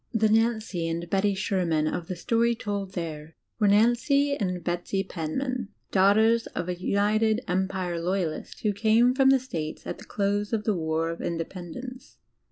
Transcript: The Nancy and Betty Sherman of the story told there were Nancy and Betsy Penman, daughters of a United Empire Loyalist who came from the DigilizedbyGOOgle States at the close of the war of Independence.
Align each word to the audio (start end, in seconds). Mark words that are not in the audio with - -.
The 0.15 0.29
Nancy 0.29 0.87
and 0.89 1.07
Betty 1.11 1.35
Sherman 1.35 1.85
of 1.87 2.07
the 2.07 2.15
story 2.15 2.55
told 2.55 2.93
there 2.93 3.35
were 3.59 3.67
Nancy 3.67 4.33
and 4.35 4.63
Betsy 4.63 5.03
Penman, 5.03 5.67
daughters 5.91 6.47
of 6.47 6.67
a 6.67 6.73
United 6.73 7.41
Empire 7.47 8.01
Loyalist 8.01 8.61
who 8.61 8.73
came 8.73 9.13
from 9.13 9.29
the 9.29 9.35
DigilizedbyGOOgle 9.35 9.41
States 9.41 9.85
at 9.85 9.99
the 9.99 10.05
close 10.05 10.53
of 10.53 10.63
the 10.63 10.73
war 10.75 11.11
of 11.11 11.21
Independence. 11.21 12.17